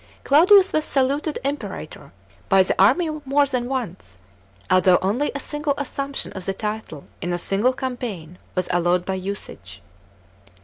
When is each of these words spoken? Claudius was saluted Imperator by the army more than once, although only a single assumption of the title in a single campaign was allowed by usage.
Claudius 0.23 0.73
was 0.73 0.83
saluted 0.83 1.37
Imperator 1.43 2.11
by 2.49 2.63
the 2.63 2.81
army 2.81 3.07
more 3.23 3.45
than 3.45 3.69
once, 3.69 4.17
although 4.67 4.97
only 4.99 5.31
a 5.35 5.39
single 5.39 5.75
assumption 5.77 6.33
of 6.33 6.45
the 6.47 6.55
title 6.55 7.05
in 7.21 7.31
a 7.31 7.37
single 7.37 7.71
campaign 7.71 8.39
was 8.55 8.67
allowed 8.71 9.05
by 9.05 9.13
usage. 9.13 9.79